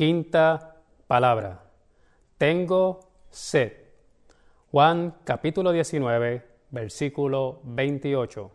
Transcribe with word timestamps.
Quinta 0.00 0.82
palabra. 1.06 1.62
Tengo 2.38 3.00
sed. 3.28 3.72
Juan 4.70 5.18
capítulo 5.24 5.72
19, 5.72 6.42
versículo 6.70 7.60
28. 7.64 8.50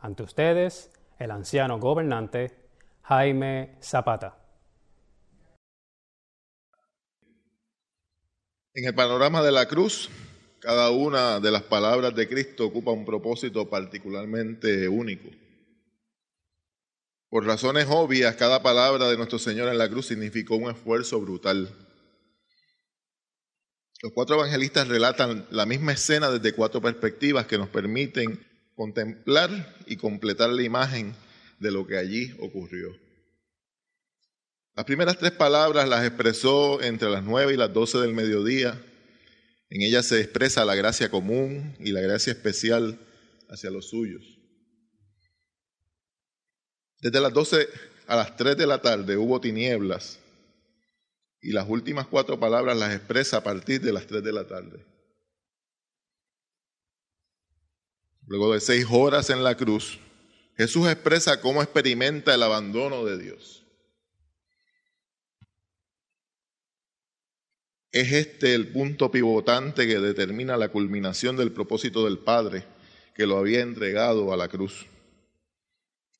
Ante 0.00 0.22
ustedes, 0.22 0.90
el 1.18 1.30
anciano 1.30 1.78
gobernante 1.78 2.54
Jaime 3.00 3.78
Zapata. 3.80 4.36
En 8.74 8.84
el 8.84 8.94
panorama 8.94 9.42
de 9.42 9.52
la 9.52 9.66
cruz, 9.66 10.10
cada 10.60 10.90
una 10.90 11.40
de 11.40 11.50
las 11.50 11.62
palabras 11.62 12.14
de 12.14 12.28
Cristo 12.28 12.66
ocupa 12.66 12.90
un 12.90 13.06
propósito 13.06 13.70
particularmente 13.70 14.86
único. 14.86 15.30
Por 17.34 17.46
razones 17.46 17.86
obvias, 17.88 18.36
cada 18.36 18.62
palabra 18.62 19.08
de 19.08 19.16
nuestro 19.16 19.40
Señor 19.40 19.68
en 19.68 19.76
la 19.76 19.88
cruz 19.88 20.06
significó 20.06 20.54
un 20.54 20.70
esfuerzo 20.70 21.20
brutal. 21.20 21.68
Los 24.04 24.12
cuatro 24.12 24.36
evangelistas 24.36 24.86
relatan 24.86 25.44
la 25.50 25.66
misma 25.66 25.94
escena 25.94 26.30
desde 26.30 26.54
cuatro 26.54 26.80
perspectivas 26.80 27.46
que 27.46 27.58
nos 27.58 27.68
permiten 27.70 28.38
contemplar 28.76 29.74
y 29.88 29.96
completar 29.96 30.50
la 30.50 30.62
imagen 30.62 31.12
de 31.58 31.72
lo 31.72 31.88
que 31.88 31.98
allí 31.98 32.36
ocurrió. 32.38 32.96
Las 34.76 34.84
primeras 34.84 35.18
tres 35.18 35.32
palabras 35.32 35.88
las 35.88 36.06
expresó 36.06 36.80
entre 36.82 37.10
las 37.10 37.24
nueve 37.24 37.54
y 37.54 37.56
las 37.56 37.72
doce 37.72 37.98
del 37.98 38.14
mediodía. 38.14 38.80
En 39.70 39.82
ellas 39.82 40.06
se 40.06 40.20
expresa 40.20 40.64
la 40.64 40.76
gracia 40.76 41.10
común 41.10 41.74
y 41.80 41.90
la 41.90 42.00
gracia 42.00 42.32
especial 42.32 42.96
hacia 43.48 43.72
los 43.72 43.88
suyos. 43.88 44.22
Desde 47.04 47.20
las 47.20 47.34
doce 47.34 47.68
a 48.06 48.16
las 48.16 48.34
tres 48.34 48.56
de 48.56 48.66
la 48.66 48.80
tarde 48.80 49.18
hubo 49.18 49.38
tinieblas 49.38 50.18
y 51.42 51.52
las 51.52 51.68
últimas 51.68 52.06
cuatro 52.06 52.40
palabras 52.40 52.78
las 52.78 52.94
expresa 52.94 53.36
a 53.36 53.44
partir 53.44 53.82
de 53.82 53.92
las 53.92 54.06
tres 54.06 54.24
de 54.24 54.32
la 54.32 54.46
tarde. 54.46 54.86
Luego 58.26 58.54
de 58.54 58.60
seis 58.60 58.86
horas 58.90 59.28
en 59.28 59.44
la 59.44 59.54
cruz, 59.54 60.00
Jesús 60.56 60.88
expresa 60.88 61.42
cómo 61.42 61.62
experimenta 61.62 62.34
el 62.34 62.42
abandono 62.42 63.04
de 63.04 63.18
Dios. 63.18 63.66
Es 67.92 68.12
este 68.12 68.54
el 68.54 68.68
punto 68.68 69.10
pivotante 69.10 69.86
que 69.86 69.98
determina 69.98 70.56
la 70.56 70.70
culminación 70.70 71.36
del 71.36 71.52
propósito 71.52 72.06
del 72.06 72.16
Padre 72.16 72.64
que 73.14 73.26
lo 73.26 73.36
había 73.36 73.60
entregado 73.60 74.32
a 74.32 74.38
la 74.38 74.48
cruz. 74.48 74.86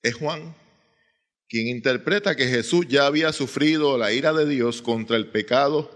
Es 0.02 0.16
Juan 0.16 0.54
quien 1.48 1.68
interpreta 1.68 2.36
que 2.36 2.48
Jesús 2.48 2.86
ya 2.88 3.06
había 3.06 3.32
sufrido 3.32 3.98
la 3.98 4.12
ira 4.12 4.32
de 4.32 4.46
Dios 4.46 4.82
contra 4.82 5.16
el 5.16 5.28
pecado 5.28 5.90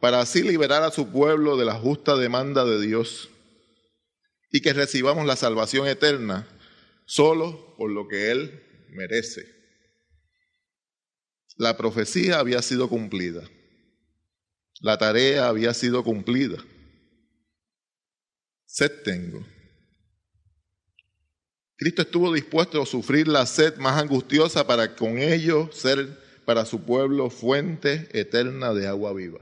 para 0.00 0.20
así 0.20 0.42
liberar 0.42 0.82
a 0.82 0.90
su 0.90 1.10
pueblo 1.10 1.56
de 1.56 1.64
la 1.64 1.74
justa 1.74 2.16
demanda 2.16 2.64
de 2.64 2.80
Dios 2.80 3.28
y 4.50 4.60
que 4.60 4.72
recibamos 4.72 5.26
la 5.26 5.36
salvación 5.36 5.86
eterna 5.86 6.48
solo 7.04 7.74
por 7.76 7.90
lo 7.90 8.08
que 8.08 8.30
Él 8.30 8.86
merece. 8.90 9.46
La 11.56 11.76
profecía 11.76 12.38
había 12.38 12.62
sido 12.62 12.88
cumplida. 12.88 13.42
La 14.80 14.96
tarea 14.96 15.48
había 15.48 15.74
sido 15.74 16.04
cumplida. 16.04 16.62
Sed 18.64 19.02
tengo. 19.02 19.44
Cristo 21.78 22.02
estuvo 22.02 22.32
dispuesto 22.32 22.82
a 22.82 22.86
sufrir 22.86 23.28
la 23.28 23.46
sed 23.46 23.76
más 23.76 24.02
angustiosa 24.02 24.66
para 24.66 24.96
con 24.96 25.18
ello 25.18 25.70
ser 25.72 26.18
para 26.44 26.64
su 26.64 26.82
pueblo 26.82 27.30
fuente 27.30 28.08
eterna 28.12 28.74
de 28.74 28.88
agua 28.88 29.12
viva. 29.12 29.38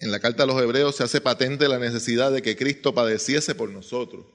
En 0.00 0.10
la 0.10 0.18
carta 0.18 0.42
a 0.42 0.46
los 0.46 0.60
hebreos 0.60 0.96
se 0.96 1.04
hace 1.04 1.20
patente 1.20 1.68
la 1.68 1.78
necesidad 1.78 2.32
de 2.32 2.42
que 2.42 2.56
Cristo 2.56 2.92
padeciese 2.92 3.54
por 3.54 3.70
nosotros. 3.70 4.26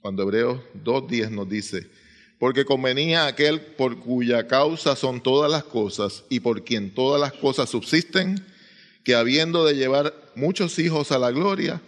Cuando 0.00 0.24
Hebreos 0.24 0.60
2.10 0.82 1.30
nos 1.30 1.48
dice, 1.48 1.88
porque 2.40 2.64
convenía 2.64 3.26
aquel 3.26 3.60
por 3.60 4.00
cuya 4.00 4.48
causa 4.48 4.96
son 4.96 5.22
todas 5.22 5.48
las 5.48 5.62
cosas 5.62 6.24
y 6.28 6.40
por 6.40 6.64
quien 6.64 6.92
todas 6.92 7.20
las 7.20 7.34
cosas 7.34 7.70
subsisten, 7.70 8.44
que 9.04 9.14
habiendo 9.14 9.64
de 9.64 9.76
llevar 9.76 10.12
muchos 10.34 10.80
hijos 10.80 11.12
a 11.12 11.20
la 11.20 11.30
gloria, 11.30 11.80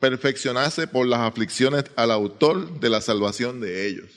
perfeccionase 0.00 0.86
por 0.86 1.06
las 1.06 1.20
aflicciones 1.20 1.84
al 1.96 2.10
autor 2.10 2.80
de 2.80 2.90
la 2.90 3.00
salvación 3.00 3.60
de 3.60 3.86
ellos. 3.86 4.10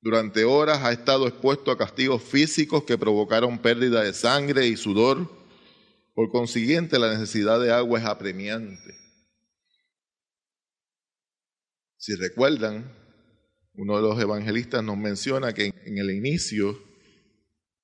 Durante 0.00 0.44
horas 0.44 0.82
ha 0.82 0.92
estado 0.92 1.28
expuesto 1.28 1.70
a 1.70 1.78
castigos 1.78 2.22
físicos 2.22 2.82
que 2.82 2.98
provocaron 2.98 3.58
pérdida 3.58 4.02
de 4.02 4.12
sangre 4.12 4.66
y 4.66 4.76
sudor. 4.76 5.30
Por 6.14 6.30
consiguiente, 6.30 6.98
la 6.98 7.12
necesidad 7.12 7.60
de 7.60 7.72
agua 7.72 8.00
es 8.00 8.04
apremiante. 8.04 8.96
Si 11.96 12.16
recuerdan, 12.16 12.92
uno 13.74 13.96
de 13.96 14.02
los 14.02 14.20
evangelistas 14.20 14.82
nos 14.82 14.96
menciona 14.96 15.54
que 15.54 15.66
en 15.66 15.98
el 15.98 16.10
inicio 16.10 16.76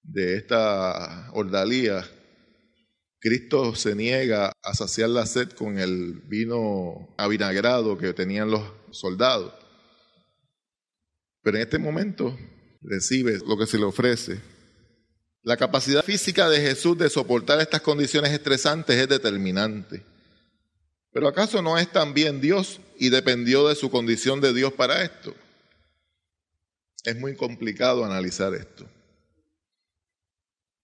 de 0.03 0.37
esta 0.37 1.31
ordalía, 1.32 2.05
Cristo 3.21 3.75
se 3.75 3.97
niega 3.97 4.53
a 4.62 4.75
saciar 4.75 5.11
la 5.11 5.27
sed 5.27 5.51
con 5.51 5.79
el 5.79 6.15
vino 6.27 7.15
avinagrado 7.17 7.99
que 7.99 8.12
tenían 8.12 8.51
los 8.51 8.62
soldados. 8.93 9.53
Pero 11.43 11.56
en 11.56 11.62
este 11.65 11.79
momento 11.79 12.37
recibe 12.81 13.39
lo 13.47 13.59
que 13.59 13.67
se 13.67 13.79
le 13.79 13.84
ofrece. 13.84 14.41
La 15.43 15.56
capacidad 15.56 16.05
física 16.05 16.49
de 16.49 16.61
Jesús 16.61 16.97
de 16.99 17.11
soportar 17.11 17.61
estas 17.61 17.81
condiciones 17.81 18.33
estresantes 18.33 18.97
es 18.97 19.09
determinante. 19.09 20.05
Pero 21.12 21.27
¿acaso 21.27 21.62
no 21.62 21.79
es 21.79 21.91
también 21.91 22.41
Dios 22.41 22.81
y 22.99 23.09
dependió 23.09 23.67
de 23.67 23.75
su 23.75 23.91
condición 23.91 24.41
de 24.41 24.53
Dios 24.53 24.73
para 24.73 25.03
esto? 25.03 25.35
Es 27.05 27.17
muy 27.17 27.35
complicado 27.35 28.05
analizar 28.05 28.55
esto. 28.55 28.87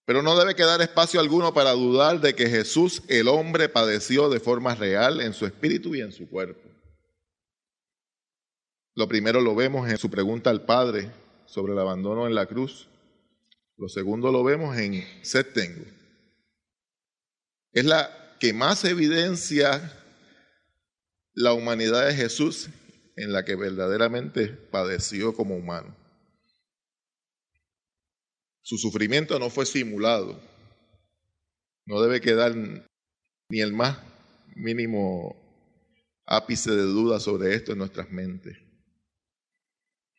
Pero 0.06 0.22
no 0.22 0.38
debe 0.38 0.54
quedar 0.54 0.82
espacio 0.82 1.19
alguno 1.19 1.54
para 1.54 1.72
dudar 1.72 2.20
de 2.20 2.34
que 2.34 2.48
Jesús, 2.48 3.03
el 3.09 3.28
hombre, 3.28 3.69
padeció 3.69 4.28
de 4.28 4.41
forma 4.41 4.75
real 4.75 5.20
en 5.20 5.32
su 5.32 5.47
espíritu 5.47 5.94
y 5.94 6.03
en 6.03 6.12
su 6.12 6.28
cuerpo. 6.28 6.69
Lo 8.94 9.09
primero 9.09 9.41
lo 9.41 9.54
vemos 9.54 9.88
en 9.88 9.97
su 9.97 10.10
pregunta 10.10 10.50
al 10.50 10.65
Padre 10.66 11.10
sobre 11.47 11.72
el 11.72 11.78
abandono 11.78 12.26
en 12.26 12.34
la 12.34 12.47
cruz. 12.47 12.88
Lo 13.76 13.88
segundo 13.88 14.31
lo 14.31 14.44
vemos 14.44 14.76
en 14.76 15.04
sed 15.22 15.47
tengo. 15.53 15.84
Es 17.72 17.84
la 17.84 18.36
que 18.38 18.53
más 18.53 18.84
evidencia 18.84 19.91
la 21.32 21.54
humanidad 21.54 22.06
de 22.06 22.15
Jesús 22.15 22.69
en 23.16 23.32
la 23.32 23.44
que 23.44 23.56
verdaderamente 23.56 24.48
padeció 24.48 25.34
como 25.34 25.56
humano. 25.56 25.97
Su 28.64 28.78
sufrimiento 28.78 29.38
no 29.38 29.50
fue 29.50 29.66
simulado. 29.66 30.41
No 31.84 32.00
debe 32.00 32.22
quedar 32.22 32.56
ni 33.50 33.60
el 33.60 33.75
más 33.75 33.98
mínimo 34.56 35.36
ápice 36.25 36.70
de 36.70 36.84
duda 36.84 37.20
sobre 37.20 37.54
esto 37.54 37.72
en 37.72 37.78
nuestras 37.78 38.10
mentes. 38.10 38.56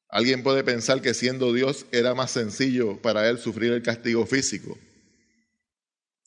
Alguien 0.10 0.44
puede 0.44 0.64
pensar 0.64 1.02
que 1.02 1.16
siendo 1.16 1.54
Dios 1.54 1.88
era 1.92 2.14
más 2.14 2.30
sencillo 2.30 3.02
para 3.02 3.28
él 3.28 3.40
sufrir 3.40 3.74
el 3.74 3.82
castigo 3.82 4.28
físico. 4.28 4.78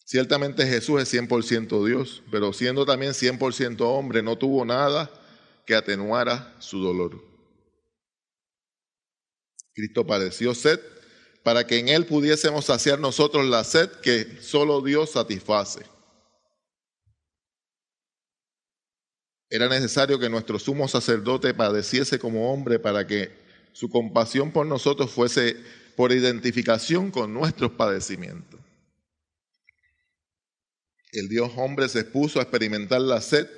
Ciertamente 0.05 0.67
Jesús 0.67 1.01
es 1.01 1.15
100% 1.15 1.87
Dios, 1.87 2.25
pero 2.33 2.53
siendo 2.53 2.85
también 2.85 3.13
100% 3.13 3.81
hombre, 3.83 4.25
no 4.25 4.37
tuvo 4.37 4.65
nada 4.65 5.09
que 5.65 5.77
atenuara 5.77 6.57
su 6.59 6.81
dolor. 6.81 7.25
Cristo 9.73 10.05
padeció 10.05 10.53
sed 10.53 10.81
para 11.49 11.67
que 11.67 11.79
en 11.79 11.89
Él 11.89 12.05
pudiésemos 12.05 12.67
saciar 12.67 12.99
nosotros 12.99 13.47
la 13.47 13.65
sed 13.65 13.89
que 14.03 14.37
solo 14.43 14.83
Dios 14.83 15.13
satisface. 15.13 15.81
Era 19.49 19.67
necesario 19.67 20.19
que 20.19 20.29
nuestro 20.29 20.59
sumo 20.59 20.89
sacerdote 20.89 21.55
padeciese 21.55 22.19
como 22.19 22.53
hombre 22.53 22.79
para 22.79 23.07
que 23.07 23.33
su 23.73 23.89
compasión 23.89 24.53
por 24.53 24.67
nosotros 24.67 25.11
fuese 25.11 25.57
por 25.97 26.13
identificación 26.13 27.11
con 27.11 27.33
nuestros 27.33 27.71
padecimientos. 27.73 28.61
El 31.13 31.31
Dios 31.31 31.51
hombre 31.57 31.89
se 31.89 32.01
expuso 32.01 32.41
a 32.41 32.43
experimentar 32.43 33.01
la 33.01 33.23
sed 33.23 33.49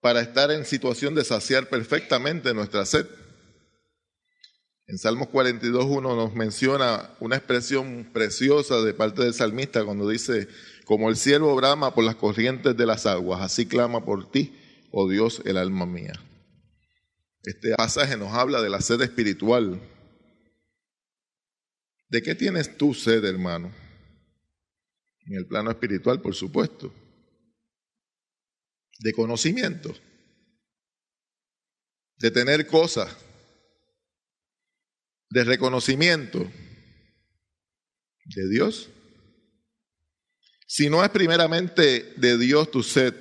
para 0.00 0.22
estar 0.22 0.50
en 0.50 0.64
situación 0.64 1.14
de 1.14 1.24
saciar 1.24 1.68
perfectamente 1.68 2.54
nuestra 2.54 2.86
sed. 2.86 3.06
En 4.92 4.98
Salmos 4.98 5.28
42.1 5.28 6.02
nos 6.02 6.34
menciona 6.34 7.14
una 7.18 7.36
expresión 7.36 8.10
preciosa 8.12 8.82
de 8.82 8.92
parte 8.92 9.22
del 9.22 9.32
salmista 9.32 9.86
cuando 9.86 10.06
dice, 10.06 10.48
como 10.84 11.08
el 11.08 11.16
cielo 11.16 11.56
brama 11.56 11.94
por 11.94 12.04
las 12.04 12.16
corrientes 12.16 12.76
de 12.76 12.84
las 12.84 13.06
aguas, 13.06 13.40
así 13.40 13.64
clama 13.64 14.04
por 14.04 14.30
ti, 14.30 14.54
oh 14.90 15.08
Dios, 15.08 15.40
el 15.46 15.56
alma 15.56 15.86
mía. 15.86 16.12
Este 17.42 17.74
pasaje 17.74 18.18
nos 18.18 18.34
habla 18.34 18.60
de 18.60 18.68
la 18.68 18.82
sed 18.82 19.00
espiritual. 19.00 19.80
¿De 22.10 22.22
qué 22.22 22.34
tienes 22.34 22.76
tú 22.76 22.92
sed, 22.92 23.24
hermano? 23.24 23.72
En 25.24 25.36
el 25.36 25.46
plano 25.46 25.70
espiritual, 25.70 26.20
por 26.20 26.34
supuesto. 26.34 26.92
De 28.98 29.14
conocimiento. 29.14 29.94
De 32.18 32.30
tener 32.30 32.66
cosas. 32.66 33.16
De 35.32 35.44
reconocimiento. 35.44 36.40
De 38.26 38.48
Dios. 38.50 38.90
Si 40.66 40.90
no 40.90 41.02
es 41.02 41.08
primeramente 41.08 42.12
de 42.16 42.36
Dios 42.36 42.70
tu 42.70 42.82
sed, 42.82 43.14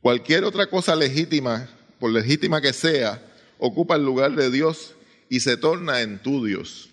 cualquier 0.00 0.44
otra 0.44 0.70
cosa 0.70 0.96
legítima, 0.96 1.68
por 2.00 2.12
legítima 2.12 2.62
que 2.62 2.72
sea, 2.72 3.22
ocupa 3.58 3.96
el 3.96 4.06
lugar 4.06 4.36
de 4.36 4.50
Dios 4.50 4.94
y 5.28 5.40
se 5.40 5.58
torna 5.58 6.00
en 6.00 6.18
tu 6.18 6.46
Dios. 6.46 6.88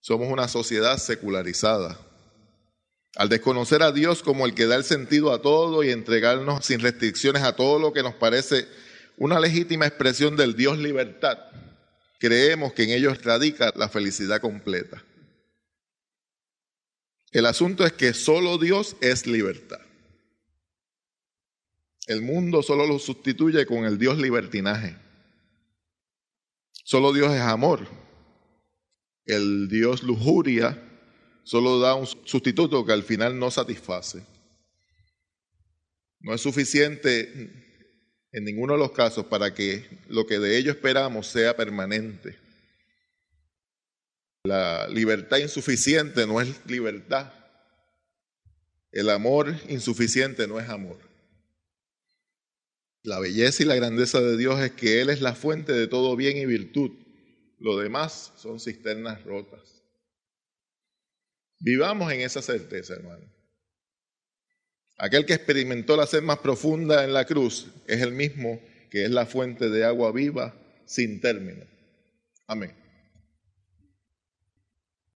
Somos 0.00 0.26
una 0.26 0.48
sociedad 0.48 0.98
secularizada. 0.98 2.00
Al 3.14 3.28
desconocer 3.28 3.80
a 3.84 3.92
Dios 3.92 4.24
como 4.24 4.44
el 4.44 4.54
que 4.54 4.66
da 4.66 4.74
el 4.74 4.82
sentido 4.82 5.32
a 5.32 5.40
todo 5.40 5.84
y 5.84 5.90
entregarnos 5.90 6.64
sin 6.64 6.80
restricciones 6.80 7.44
a 7.44 7.54
todo 7.54 7.78
lo 7.78 7.92
que 7.92 8.02
nos 8.02 8.14
parece 8.14 8.66
una 9.18 9.38
legítima 9.38 9.86
expresión 9.86 10.34
del 10.36 10.56
Dios 10.56 10.78
libertad, 10.78 11.38
creemos 12.24 12.72
que 12.72 12.84
en 12.84 12.90
ellos 12.90 13.22
radica 13.22 13.70
la 13.76 13.88
felicidad 13.88 14.40
completa. 14.40 15.04
El 17.32 17.44
asunto 17.44 17.84
es 17.84 17.92
que 17.92 18.14
solo 18.14 18.56
Dios 18.56 18.96
es 19.00 19.26
libertad. 19.26 19.80
El 22.06 22.22
mundo 22.22 22.62
solo 22.62 22.86
lo 22.86 22.98
sustituye 22.98 23.66
con 23.66 23.84
el 23.84 23.98
Dios 23.98 24.18
libertinaje. 24.18 24.96
Solo 26.84 27.12
Dios 27.12 27.32
es 27.32 27.40
amor 27.40 27.86
el 29.26 29.68
Dios 29.68 30.02
lujuria 30.02 30.82
solo 31.44 31.78
da 31.78 31.94
un 31.94 32.06
sustituto 32.06 32.84
que 32.84 32.92
al 32.92 33.02
final 33.02 33.38
no 33.38 33.50
satisface. 33.50 34.24
No 36.20 36.34
es 36.34 36.40
suficiente 36.40 37.63
en 38.34 38.44
ninguno 38.44 38.74
de 38.74 38.80
los 38.80 38.90
casos 38.90 39.26
para 39.26 39.54
que 39.54 39.88
lo 40.08 40.26
que 40.26 40.38
de 40.38 40.58
ello 40.58 40.72
esperamos 40.72 41.28
sea 41.28 41.56
permanente. 41.56 42.36
La 44.44 44.86
libertad 44.88 45.38
insuficiente 45.38 46.26
no 46.26 46.40
es 46.40 46.48
libertad. 46.66 47.32
El 48.92 49.08
amor 49.08 49.54
insuficiente 49.68 50.46
no 50.46 50.60
es 50.60 50.68
amor. 50.68 50.98
La 53.02 53.20
belleza 53.20 53.62
y 53.62 53.66
la 53.66 53.76
grandeza 53.76 54.20
de 54.20 54.36
Dios 54.36 54.60
es 54.60 54.72
que 54.72 55.00
Él 55.00 55.08
es 55.08 55.20
la 55.20 55.34
fuente 55.34 55.72
de 55.72 55.86
todo 55.86 56.14
bien 56.16 56.36
y 56.36 56.44
virtud 56.44 56.90
lo 57.64 57.78
demás 57.78 58.32
son 58.36 58.60
cisternas 58.60 59.24
rotas. 59.24 59.82
Vivamos 61.60 62.12
en 62.12 62.20
esa 62.20 62.42
certeza, 62.42 62.92
hermano. 62.92 63.24
Aquel 64.96 65.26
que 65.26 65.34
experimentó 65.34 65.96
la 65.96 66.06
sed 66.06 66.22
más 66.22 66.38
profunda 66.38 67.04
en 67.04 67.12
la 67.12 67.24
cruz 67.24 67.66
es 67.86 68.00
el 68.00 68.12
mismo 68.12 68.60
que 68.90 69.04
es 69.04 69.10
la 69.10 69.26
fuente 69.26 69.68
de 69.68 69.84
agua 69.84 70.12
viva 70.12 70.54
sin 70.84 71.20
término. 71.20 71.64
Amén. 72.46 72.83